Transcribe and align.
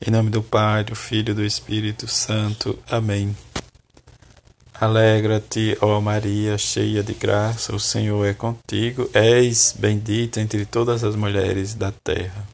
Em 0.00 0.12
nome 0.12 0.30
do 0.30 0.40
Pai, 0.40 0.84
do 0.84 0.94
Filho 0.94 1.32
e 1.32 1.34
do 1.34 1.44
Espírito 1.44 2.06
Santo. 2.06 2.78
Amém. 2.88 3.36
Alegra-te, 4.80 5.76
ó 5.80 6.00
Maria, 6.00 6.56
cheia 6.56 7.02
de 7.02 7.12
graça, 7.12 7.74
o 7.74 7.80
Senhor 7.80 8.24
é 8.24 8.32
contigo. 8.32 9.10
És 9.12 9.74
bendita 9.76 10.40
entre 10.40 10.64
todas 10.64 11.02
as 11.02 11.16
mulheres 11.16 11.74
da 11.74 11.90
terra. 11.90 12.46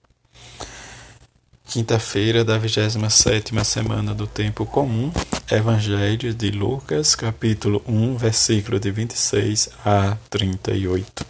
Quinta-feira 1.67 2.43
da 2.43 2.57
27 2.57 3.53
semana 3.63 4.15
do 4.15 4.27
Tempo 4.27 4.65
Comum, 4.65 5.13
Evangelho 5.51 6.33
de 6.33 6.51
Lucas, 6.51 7.15
capítulo 7.15 7.83
1, 7.87 8.17
versículo 8.17 8.81
de 8.81 8.91
26 8.91 9.69
a 9.85 10.17
38. 10.31 11.27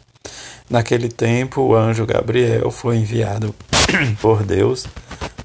Naquele 0.71 1.09
tempo, 1.09 1.61
o 1.61 1.75
anjo 1.75 2.07
Gabriel 2.07 2.71
foi 2.71 2.99
enviado 2.99 3.53
por 4.23 4.45
Deus 4.45 4.87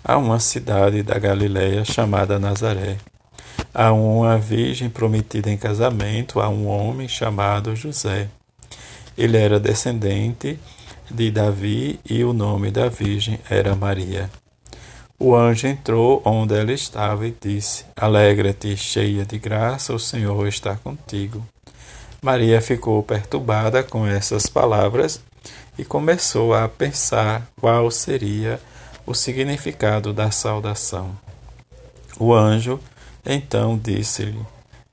a 0.10 0.18
uma 0.18 0.40
cidade 0.40 1.04
da 1.04 1.20
Galiléia 1.20 1.86
chamada 1.86 2.40
Nazaré, 2.40 2.98
a 3.72 3.94
uma 3.94 4.40
virgem 4.40 4.90
prometida 4.90 5.52
em 5.52 5.56
casamento 5.56 6.40
a 6.40 6.50
um 6.50 6.68
homem 6.68 7.08
chamado 7.08 7.76
José. 7.76 8.28
Ele 9.16 9.38
era 9.38 9.60
descendente 9.60 10.60
de 11.12 11.30
Davi 11.30 12.00
e 12.10 12.24
o 12.24 12.34
nome 12.34 12.72
da 12.72 12.90
virgem 12.90 13.40
era 13.48 13.76
Maria. 13.76 14.32
O 15.20 15.36
anjo 15.36 15.68
entrou 15.68 16.24
onde 16.26 16.56
ela 16.56 16.74
estava 16.74 17.28
e 17.28 17.36
disse: 17.40 17.86
Alegra-te, 17.96 18.76
cheia 18.76 19.24
de 19.24 19.38
graça, 19.38 19.94
o 19.94 20.00
Senhor 20.00 20.48
está 20.48 20.76
contigo. 20.76 21.46
Maria 22.20 22.60
ficou 22.62 23.04
perturbada 23.04 23.84
com 23.84 24.08
essas 24.08 24.48
palavras 24.48 25.22
e 25.78 25.86
começou 25.86 26.56
a 26.56 26.68
pensar 26.68 27.48
qual 27.62 27.92
seria 27.92 28.60
o 29.10 29.16
significado 29.16 30.14
da 30.14 30.30
saudação. 30.30 31.18
O 32.20 32.32
anjo 32.32 32.80
então 33.26 33.76
disse-lhe: 33.76 34.40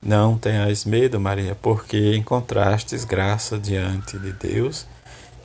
Não 0.01 0.35
tenhas 0.35 0.85
medo, 0.85 1.19
Maria, 1.19 1.55
porque 1.61 2.15
encontrastes 2.15 3.05
graça 3.05 3.59
diante 3.59 4.17
de 4.17 4.33
Deus. 4.33 4.87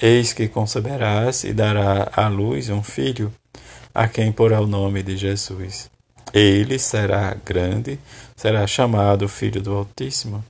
Eis 0.00 0.32
que 0.32 0.48
conceberás 0.48 1.44
e 1.44 1.52
dará 1.52 2.10
à 2.16 2.28
luz 2.28 2.70
um 2.70 2.82
filho, 2.82 3.30
a 3.94 4.08
quem 4.08 4.32
porá 4.32 4.58
o 4.58 4.66
nome 4.66 5.02
de 5.02 5.18
Jesus. 5.18 5.90
Ele 6.32 6.78
será 6.78 7.36
grande, 7.44 8.00
será 8.34 8.66
chamado 8.66 9.28
Filho 9.28 9.60
do 9.60 9.74
Altíssimo, 9.74 10.42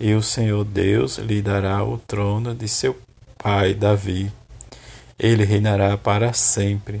e 0.00 0.14
o 0.14 0.22
Senhor 0.22 0.64
Deus 0.64 1.16
lhe 1.18 1.40
dará 1.40 1.84
o 1.84 1.96
trono 1.96 2.56
de 2.56 2.66
seu 2.66 2.98
pai 3.38 3.72
Davi. 3.72 4.32
Ele 5.16 5.44
reinará 5.44 5.96
para 5.96 6.32
sempre 6.32 7.00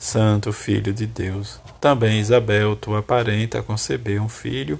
Santo 0.00 0.50
Filho 0.50 0.94
de 0.94 1.04
Deus. 1.04 1.60
Também 1.78 2.20
Isabel, 2.20 2.74
tua 2.74 3.02
parenta, 3.02 3.62
concebeu 3.62 4.22
um 4.22 4.30
filho. 4.30 4.78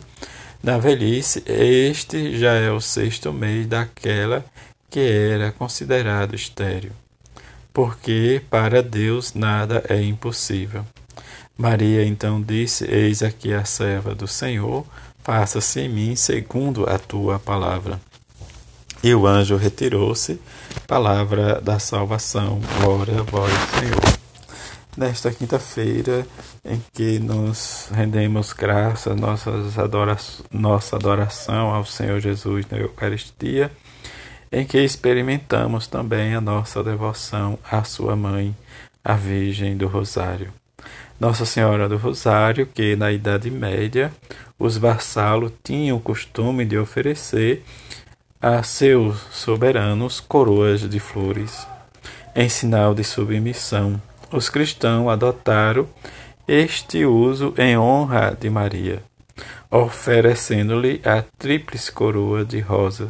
Na 0.62 0.78
velhice, 0.78 1.42
este 1.46 2.38
já 2.38 2.54
é 2.54 2.70
o 2.70 2.80
sexto 2.80 3.30
mês 3.30 3.66
daquela 3.66 4.42
que 4.88 4.98
era 4.98 5.52
considerado 5.52 6.34
estéril, 6.34 6.90
porque 7.72 8.42
para 8.50 8.82
Deus 8.82 9.34
nada 9.34 9.84
é 9.88 10.02
impossível. 10.02 10.86
Maria 11.56 12.04
então 12.04 12.40
disse: 12.40 12.84
Eis 12.90 13.22
aqui 13.22 13.52
a 13.52 13.64
serva 13.64 14.14
do 14.14 14.26
Senhor, 14.26 14.86
faça-se 15.22 15.80
em 15.80 15.88
mim 15.88 16.16
segundo 16.16 16.88
a 16.88 16.98
tua 16.98 17.38
palavra. 17.38 18.00
E 19.02 19.14
o 19.14 19.26
anjo 19.26 19.56
retirou-se. 19.56 20.40
Palavra 20.86 21.60
da 21.60 21.78
salvação. 21.78 22.60
Glória 22.80 23.20
a 23.20 23.22
vós, 23.22 23.52
Senhor 23.78 24.19
nesta 24.96 25.30
quinta-feira 25.30 26.26
em 26.64 26.82
que 26.92 27.18
nos 27.18 27.88
rendemos 27.92 28.52
graças, 28.52 29.14
nossas 29.16 29.78
adora 29.78 30.16
nossa 30.50 30.96
adoração 30.96 31.72
ao 31.72 31.84
Senhor 31.84 32.20
Jesus 32.20 32.66
na 32.70 32.78
Eucaristia, 32.78 33.70
em 34.50 34.64
que 34.64 34.78
experimentamos 34.78 35.86
também 35.86 36.34
a 36.34 36.40
nossa 36.40 36.82
devoção 36.82 37.58
à 37.70 37.84
Sua 37.84 38.16
Mãe, 38.16 38.56
a 39.04 39.14
Virgem 39.14 39.76
do 39.76 39.86
Rosário. 39.86 40.52
Nossa 41.18 41.44
Senhora 41.44 41.88
do 41.88 41.96
Rosário, 41.96 42.66
que 42.66 42.96
na 42.96 43.12
Idade 43.12 43.50
Média 43.50 44.12
os 44.58 44.76
vassalos 44.76 45.52
tinham 45.62 45.96
o 45.96 46.00
costume 46.00 46.64
de 46.64 46.78
oferecer 46.78 47.62
a 48.40 48.62
seus 48.62 49.18
soberanos 49.30 50.18
coroas 50.18 50.88
de 50.88 50.98
flores, 50.98 51.66
em 52.34 52.48
sinal 52.48 52.94
de 52.94 53.04
submissão 53.04 54.00
os 54.32 54.48
cristãos 54.48 55.08
adotaram 55.08 55.88
este 56.46 57.04
uso 57.04 57.54
em 57.56 57.76
honra 57.76 58.36
de 58.38 58.50
Maria, 58.50 59.02
oferecendo-lhe 59.70 61.00
a 61.04 61.22
tríplice 61.38 61.92
coroa 61.92 62.44
de 62.44 62.60
rosa, 62.60 63.08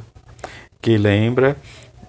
que 0.81 0.99
lembra 0.99 1.57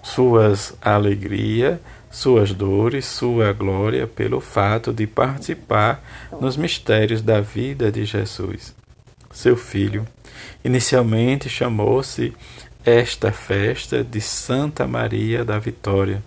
suas 0.03 0.75
alegrias, 0.81 1.79
suas 2.09 2.51
dores, 2.51 3.05
sua 3.05 3.53
glória 3.53 4.05
pelo 4.07 4.41
fato 4.41 4.91
de 4.91 5.07
participar 5.07 6.03
nos 6.39 6.57
mistérios 6.57 7.22
da 7.22 7.39
vida 7.39 7.91
de 7.91 8.03
Jesus, 8.03 8.75
seu 9.31 9.55
filho. 9.55 10.05
Inicialmente 10.63 11.47
chamou-se 11.47 12.33
esta 12.83 13.31
festa 13.31 14.03
de 14.03 14.19
Santa 14.19 14.85
Maria 14.88 15.45
da 15.45 15.59
Vitória 15.59 16.22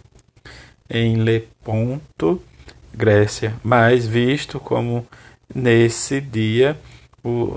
em 0.89 1.17
Leponto, 1.17 2.41
Grécia, 2.93 3.53
mais 3.63 4.07
visto 4.07 4.59
como 4.59 5.05
nesse 5.53 6.19
dia 6.21 6.79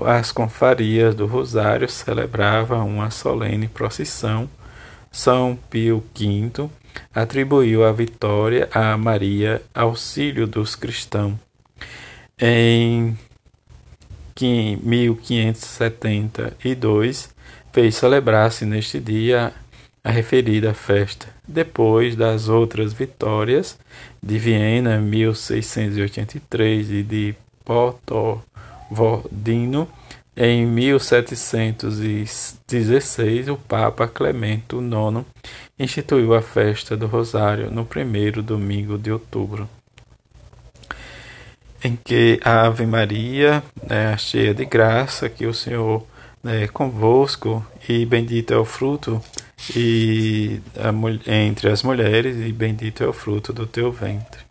as 0.05 0.33
confrarias 0.33 1.15
do 1.15 1.25
Rosário 1.25 1.89
celebravam 1.89 2.85
uma 2.85 3.09
solene 3.09 3.69
procissão. 3.69 4.49
São 5.09 5.57
Pio 5.69 6.03
V 6.13 6.69
atribuiu 7.13 7.85
a 7.85 7.91
vitória 7.91 8.67
a 8.73 8.97
Maria, 8.97 9.61
auxílio 9.73 10.47
dos 10.47 10.75
cristãos. 10.75 11.35
Em 12.39 13.17
1572, 14.81 17.29
fez 17.71 17.95
celebrar-se 17.95 18.65
neste 18.65 18.99
dia 18.99 19.53
a 20.03 20.09
referida 20.09 20.73
festa. 20.73 21.27
Depois 21.47 22.15
das 22.15 22.49
outras 22.49 22.91
vitórias 22.93 23.77
de 24.21 24.37
Viena, 24.39 24.99
1683, 24.99 26.91
e 26.91 27.03
de 27.03 27.35
Potovodino, 28.91 29.87
em 30.35 30.65
1716, 30.65 33.47
o 33.47 33.55
Papa 33.57 34.07
Clemento 34.07 34.81
IX 34.81 35.23
instituiu 35.79 36.33
a 36.33 36.41
festa 36.41 36.97
do 36.97 37.07
Rosário 37.07 37.71
no 37.71 37.85
primeiro 37.85 38.43
domingo 38.43 38.97
de 38.97 39.09
outubro, 39.11 39.69
em 41.83 41.95
que 41.95 42.39
a 42.43 42.67
Ave 42.67 42.85
Maria, 42.85 43.63
né, 43.87 44.15
cheia 44.17 44.53
de 44.53 44.65
graça, 44.65 45.29
que 45.29 45.45
o 45.45 45.53
Senhor 45.53 46.05
é 46.45 46.67
convosco, 46.67 47.65
e 47.87 48.05
bendito 48.05 48.53
é 48.53 48.57
o 48.57 48.65
fruto 48.65 49.21
e 49.75 50.59
a, 50.77 50.91
entre 51.31 51.69
as 51.69 51.83
mulheres, 51.83 52.35
e 52.37 52.51
bendito 52.51 53.03
é 53.03 53.07
o 53.07 53.13
fruto 53.13 53.53
do 53.53 53.67
teu 53.67 53.91
ventre. 53.91 54.50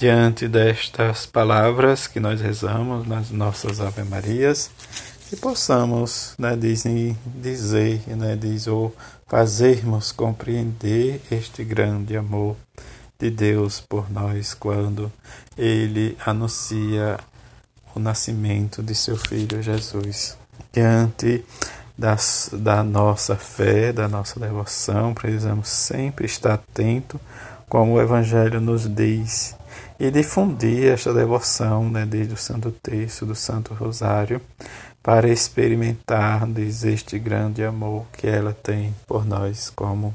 Diante 0.00 0.48
destas 0.48 1.26
palavras 1.26 2.06
que 2.06 2.18
nós 2.18 2.40
rezamos 2.40 3.06
nas 3.06 3.30
nossas 3.30 3.82
Ave 3.82 4.02
Marias, 4.02 4.70
que 5.28 5.36
possamos, 5.36 6.32
né, 6.38 6.56
dizer, 6.56 7.14
dizer 7.26 8.00
né, 8.06 8.34
diz, 8.34 8.66
ou 8.66 8.96
fazermos 9.26 10.10
compreender 10.10 11.20
este 11.30 11.62
grande 11.62 12.16
amor 12.16 12.56
de 13.18 13.28
Deus 13.28 13.78
por 13.78 14.10
nós 14.10 14.54
quando 14.54 15.12
Ele 15.54 16.16
anuncia 16.24 17.18
o 17.94 18.00
nascimento 18.00 18.82
de 18.82 18.94
seu 18.94 19.18
Filho 19.18 19.62
Jesus. 19.62 20.34
Diante 20.72 21.44
das, 21.98 22.48
da 22.54 22.82
nossa 22.82 23.36
fé, 23.36 23.92
da 23.92 24.08
nossa 24.08 24.40
devoção, 24.40 25.12
precisamos 25.12 25.68
sempre 25.68 26.24
estar 26.24 26.54
atento, 26.54 27.20
como 27.70 27.94
o 27.94 28.02
Evangelho 28.02 28.60
nos 28.60 28.92
diz, 28.92 29.56
e 29.98 30.10
difundir 30.10 30.92
esta 30.92 31.14
devoção 31.14 31.88
né, 31.88 32.04
desde 32.04 32.34
o 32.34 32.36
Santo 32.36 32.72
Texto, 32.72 33.24
do 33.24 33.34
Santo 33.36 33.72
Rosário, 33.72 34.40
para 35.00 35.28
experimentar 35.28 36.48
este 36.58 37.18
grande 37.18 37.64
amor 37.64 38.06
que 38.12 38.26
ela 38.26 38.52
tem 38.52 38.94
por 39.06 39.24
nós 39.24 39.70
como 39.70 40.12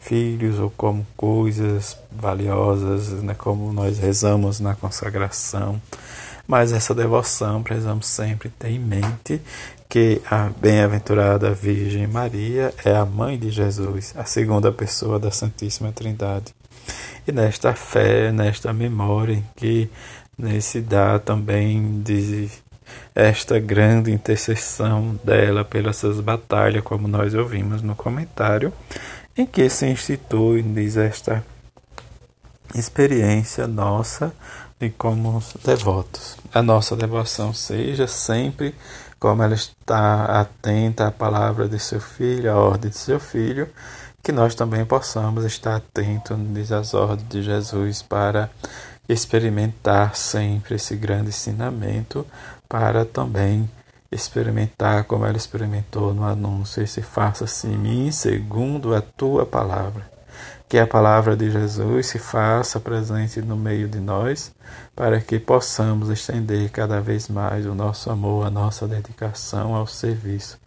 filhos 0.00 0.58
ou 0.58 0.68
como 0.68 1.06
coisas 1.16 1.96
valiosas, 2.10 3.08
né, 3.22 3.34
como 3.34 3.72
nós 3.72 3.98
rezamos 3.98 4.58
na 4.58 4.74
consagração. 4.74 5.80
Mas 6.46 6.72
essa 6.72 6.94
devoção 6.94 7.62
precisamos 7.62 8.06
sempre 8.06 8.48
ter 8.48 8.70
em 8.70 8.78
mente 8.80 9.40
que 9.88 10.20
a 10.28 10.50
bem-aventurada 10.60 11.54
Virgem 11.54 12.06
Maria 12.08 12.74
é 12.84 12.96
a 12.96 13.04
mãe 13.04 13.38
de 13.38 13.50
Jesus, 13.50 14.12
a 14.16 14.24
segunda 14.24 14.72
pessoa 14.72 15.20
da 15.20 15.30
Santíssima 15.30 15.92
Trindade. 15.92 16.52
E 17.26 17.32
nesta 17.32 17.74
fé, 17.74 18.30
nesta 18.30 18.72
memória 18.72 19.42
que 19.56 19.90
nesse 20.38 20.80
dá 20.80 21.18
também 21.18 22.00
de 22.02 22.48
esta 23.14 23.58
grande 23.58 24.12
intercessão 24.12 25.18
dela 25.24 25.64
pelas 25.64 25.96
suas 25.96 26.20
batalhas, 26.20 26.84
como 26.84 27.08
nós 27.08 27.34
ouvimos 27.34 27.82
no 27.82 27.96
comentário, 27.96 28.72
em 29.36 29.44
que 29.46 29.68
se 29.68 29.86
institui, 29.86 30.62
diz 30.62 30.96
esta 30.96 31.44
experiência 32.74 33.66
nossa 33.66 34.32
de 34.78 34.90
como 34.90 35.42
devotos. 35.64 36.36
A 36.52 36.62
nossa 36.62 36.94
devoção 36.94 37.52
seja 37.52 38.06
sempre 38.06 38.74
como 39.18 39.42
ela 39.42 39.54
está 39.54 40.40
atenta 40.40 41.06
à 41.06 41.10
palavra 41.10 41.68
de 41.68 41.78
seu 41.78 42.00
filho, 42.00 42.52
à 42.52 42.56
ordem 42.56 42.90
de 42.90 42.98
seu 42.98 43.18
filho, 43.18 43.68
que 44.26 44.32
nós 44.32 44.56
também 44.56 44.84
possamos 44.84 45.44
estar 45.44 45.76
atentos 45.76 46.72
às 46.72 46.94
ordens 46.94 47.28
de 47.28 47.42
Jesus 47.44 48.02
para 48.02 48.50
experimentar 49.08 50.16
sempre 50.16 50.74
esse 50.74 50.96
grande 50.96 51.28
ensinamento, 51.28 52.26
para 52.68 53.04
também 53.04 53.70
experimentar 54.10 55.04
como 55.04 55.24
ela 55.24 55.36
experimentou 55.36 56.12
no 56.12 56.24
anúncio, 56.24 56.82
e 56.82 56.88
se 56.88 57.02
faça-se 57.02 57.68
em 57.68 57.78
mim 57.78 58.10
segundo 58.10 58.96
a 58.96 59.00
tua 59.00 59.46
palavra. 59.46 60.10
Que 60.68 60.78
a 60.78 60.88
palavra 60.88 61.36
de 61.36 61.48
Jesus 61.48 62.06
se 62.06 62.18
faça 62.18 62.80
presente 62.80 63.40
no 63.40 63.56
meio 63.56 63.86
de 63.86 64.00
nós, 64.00 64.50
para 64.96 65.20
que 65.20 65.38
possamos 65.38 66.10
estender 66.10 66.68
cada 66.70 67.00
vez 67.00 67.28
mais 67.28 67.64
o 67.64 67.76
nosso 67.76 68.10
amor, 68.10 68.44
a 68.44 68.50
nossa 68.50 68.88
dedicação 68.88 69.72
ao 69.72 69.86
serviço 69.86 70.58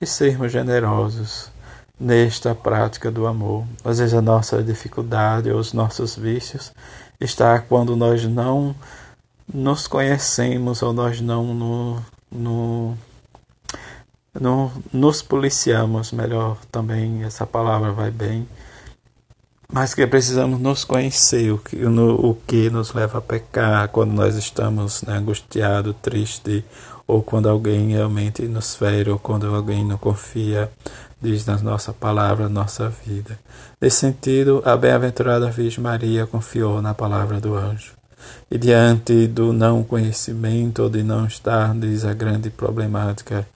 e 0.00 0.04
sermos 0.04 0.50
generosos 0.50 1.53
nesta 1.98 2.54
prática 2.54 3.10
do 3.10 3.26
amor. 3.26 3.64
Às 3.84 3.98
vezes 3.98 4.14
a 4.14 4.22
nossa 4.22 4.62
dificuldade 4.62 5.50
ou 5.50 5.58
os 5.58 5.72
nossos 5.72 6.16
vícios 6.16 6.72
está 7.20 7.58
quando 7.58 7.96
nós 7.96 8.24
não 8.24 8.74
nos 9.52 9.86
conhecemos 9.86 10.82
ou 10.82 10.92
nós 10.92 11.20
não 11.20 11.54
no, 11.54 12.02
no, 12.30 12.96
no, 14.38 14.72
nos 14.92 15.22
policiamos, 15.22 16.12
melhor 16.12 16.56
também 16.72 17.22
essa 17.24 17.46
palavra 17.46 17.92
vai 17.92 18.10
bem 18.10 18.48
mas 19.74 19.92
que 19.92 20.06
precisamos 20.06 20.60
nos 20.60 20.84
conhecer, 20.84 21.50
o 21.50 21.58
que, 21.58 21.74
no, 21.74 22.14
o 22.14 22.34
que 22.46 22.70
nos 22.70 22.92
leva 22.92 23.18
a 23.18 23.20
pecar 23.20 23.88
quando 23.88 24.12
nós 24.12 24.36
estamos 24.36 25.02
né, 25.02 25.14
angustiados, 25.14 25.96
tristes, 26.00 26.62
ou 27.08 27.24
quando 27.24 27.48
alguém 27.48 27.88
realmente 27.88 28.42
nos 28.42 28.76
fere, 28.76 29.10
ou 29.10 29.18
quando 29.18 29.52
alguém 29.52 29.84
não 29.84 29.98
confia, 29.98 30.70
diz 31.24 31.46
na 31.46 31.56
nossa 31.56 31.90
palavra, 31.90 32.50
nossa 32.50 32.90
vida. 32.90 33.38
Nesse 33.80 33.96
sentido, 33.96 34.62
a 34.62 34.76
bem-aventurada 34.76 35.50
Virgem 35.50 35.82
Maria 35.82 36.26
confiou 36.26 36.82
na 36.82 36.92
palavra 36.92 37.40
do 37.40 37.54
anjo. 37.54 37.94
E 38.50 38.58
diante 38.58 39.26
do 39.26 39.50
não 39.50 39.82
conhecimento, 39.82 40.82
ou 40.82 40.90
de 40.90 41.02
não 41.02 41.26
estar, 41.26 41.74
diz 41.74 42.04
a 42.04 42.12
grande 42.12 42.50
problemática, 42.50 43.46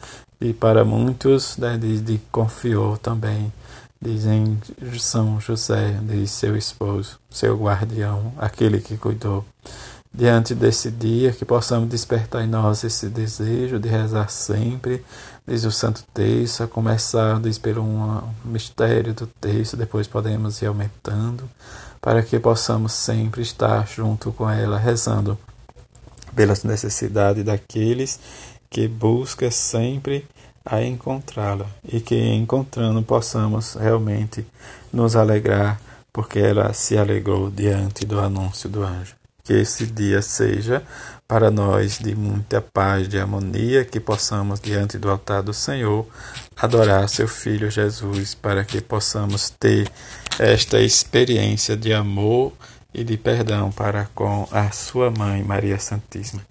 e 0.41 0.55
para 0.55 0.83
muitos, 0.83 1.59
né, 1.59 1.77
diz, 1.79 2.03
de 2.03 2.19
confiou 2.33 2.97
também 2.97 3.53
dizem 4.01 4.59
São 4.99 5.41
José, 5.41 5.99
diz 6.03 6.31
seu 6.31 6.57
esposo, 6.57 7.19
seu 7.29 7.57
guardião, 7.57 8.33
aquele 8.39 8.81
que 8.81 8.97
cuidou. 8.97 9.45
Diante 10.13 10.55
desse 10.55 10.91
dia, 10.91 11.33
que 11.33 11.45
possamos 11.45 11.89
despertar 11.89 12.43
em 12.43 12.49
nós 12.49 12.83
esse 12.83 13.09
desejo 13.09 13.79
de 13.79 13.89
rezar 13.89 14.31
sempre, 14.31 15.05
diz 15.47 15.65
o 15.65 15.71
Santo 15.71 16.03
Texto, 16.15 16.63
a 16.63 16.67
começar 16.67 17.39
diz, 17.41 17.59
pelo 17.59 17.83
um 17.83 18.23
mistério 18.45 19.13
do 19.13 19.27
texto, 19.27 19.77
depois 19.77 20.07
podemos 20.07 20.61
ir 20.63 20.67
aumentando, 20.67 21.49
para 22.01 22.23
que 22.23 22.39
possamos 22.39 22.93
sempre 22.93 23.43
estar 23.43 23.87
junto 23.87 24.33
com 24.33 24.49
ela, 24.49 24.79
rezando 24.79 25.39
pelas 26.35 26.65
necessidades 26.65 27.45
daqueles 27.45 28.19
que 28.71 28.89
buscam 28.89 29.51
sempre 29.51 30.27
a 30.65 30.83
encontrá-la 30.83 31.67
e 31.85 32.01
que 32.01 32.17
encontrando 32.35 33.03
possamos 33.03 33.75
realmente 33.75 34.47
nos 34.93 35.17
alegrar, 35.17 35.81
porque 36.13 36.39
ela 36.39 36.73
se 36.73 36.97
alegrou 36.97 37.51
diante 37.51 38.05
do 38.05 38.19
anúncio 38.19 38.69
do 38.69 38.83
anjo. 38.83 39.19
Que 39.49 39.55
esse 39.55 39.87
dia 39.87 40.21
seja 40.21 40.83
para 41.27 41.51
nós 41.51 41.99
de 41.99 42.15
muita 42.15 42.61
paz, 42.61 43.09
de 43.09 43.19
harmonia, 43.19 43.83
que 43.83 43.99
possamos 43.99 44.61
diante 44.61 44.99
do 44.99 45.11
altar 45.11 45.43
do 45.43 45.55
Senhor 45.55 46.07
adorar 46.55 47.09
seu 47.09 47.27
filho 47.27 47.71
Jesus, 47.71 48.35
para 48.35 48.63
que 48.63 48.83
possamos 48.83 49.49
ter 49.49 49.91
esta 50.39 50.79
experiência 50.83 51.75
de 51.79 51.95
amor 51.95 52.53
e 52.93 53.03
de 53.03 53.17
perdão 53.17 53.73
para 53.73 54.07
com 54.15 54.47
a 54.53 54.71
sua 54.71 55.11
mãe 55.11 55.43
Maria 55.43 55.79
Santíssima. 55.79 56.43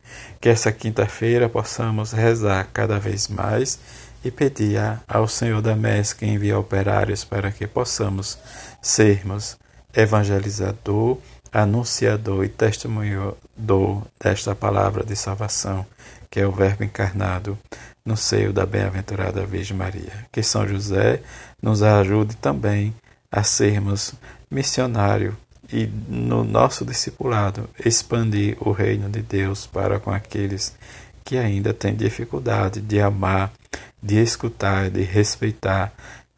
Que 0.41 0.49
essa 0.49 0.71
quinta-feira 0.71 1.47
possamos 1.47 2.13
rezar 2.13 2.67
cada 2.73 2.97
vez 2.97 3.27
mais 3.27 3.77
e 4.25 4.31
pedia 4.31 4.99
ao 5.07 5.27
Senhor 5.27 5.61
da 5.61 5.75
Messe 5.75 6.15
que 6.15 6.25
envie 6.25 6.51
operários 6.51 7.23
para 7.23 7.51
que 7.51 7.67
possamos 7.67 8.39
sermos 8.81 9.55
evangelizador, 9.93 11.19
anunciador 11.57 12.45
e 12.45 12.49
testemunhador 12.49 14.03
desta 14.23 14.53
palavra 14.53 15.03
de 15.03 15.15
salvação, 15.15 15.83
que 16.29 16.39
é 16.39 16.45
o 16.45 16.51
Verbo 16.51 16.83
encarnado 16.83 17.57
no 18.05 18.15
seio 18.15 18.53
da 18.53 18.63
bem-aventurada 18.63 19.43
Virgem 19.43 19.75
Maria. 19.75 20.27
Que 20.31 20.43
São 20.43 20.67
José 20.67 21.19
nos 21.59 21.81
ajude 21.81 22.37
também 22.37 22.93
a 23.31 23.41
sermos 23.41 24.13
missionário 24.51 25.35
e 25.73 25.87
no 26.07 26.43
nosso 26.43 26.85
discipulado 26.85 27.67
expandir 27.83 28.55
o 28.59 28.71
reino 28.71 29.09
de 29.09 29.23
Deus 29.23 29.65
para 29.65 29.99
com 29.99 30.11
aqueles 30.11 30.75
que 31.25 31.37
ainda 31.37 31.73
têm 31.73 31.95
dificuldade 31.95 32.79
de 32.79 33.01
amar 33.01 33.51
de 34.01 34.21
escutar, 34.21 34.91
de 34.91 35.01
respeitar 35.01 35.91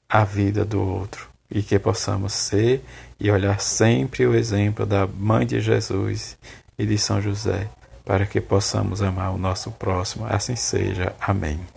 a 0.07 0.23
vida 0.23 0.63
do 0.63 0.81
outro 0.81 1.28
e 1.51 1.61
que 1.61 1.79
possamos 1.79 2.33
ser 2.33 2.83
e 3.19 3.31
olhar 3.31 3.59
sempre 3.59 4.25
o 4.25 4.35
exemplo 4.35 4.85
da 4.85 5.07
Mãe 5.07 5.45
de 5.45 5.59
Jesus 5.59 6.37
e 6.77 6.85
de 6.85 6.97
São 6.97 7.21
José, 7.21 7.67
para 8.05 8.25
que 8.25 8.39
possamos 8.39 9.01
amar 9.01 9.33
o 9.33 9.37
nosso 9.37 9.71
próximo. 9.71 10.25
Assim 10.29 10.55
seja. 10.55 11.13
Amém. 11.19 11.59